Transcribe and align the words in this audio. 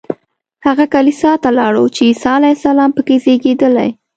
هغه 0.65 0.85
کلیسا 0.93 1.31
ته 1.43 1.49
لاړو 1.57 1.83
چې 1.95 2.01
عیسی 2.09 2.29
علیه 2.37 2.55
السلام 2.57 2.91
په 2.95 3.01
کې 3.07 3.15
زېږېدلی. 3.23 3.89